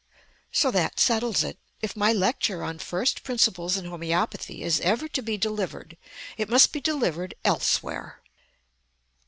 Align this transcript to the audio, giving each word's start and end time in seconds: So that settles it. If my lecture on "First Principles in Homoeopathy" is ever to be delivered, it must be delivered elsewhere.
So 0.51 0.71
that 0.71 0.99
settles 0.99 1.43
it. 1.43 1.59
If 1.83 1.95
my 1.95 2.11
lecture 2.11 2.63
on 2.63 2.79
"First 2.79 3.21
Principles 3.23 3.77
in 3.77 3.85
Homoeopathy" 3.85 4.63
is 4.63 4.79
ever 4.79 5.07
to 5.09 5.21
be 5.21 5.37
delivered, 5.37 5.95
it 6.37 6.49
must 6.49 6.73
be 6.73 6.81
delivered 6.81 7.35
elsewhere. 7.45 8.23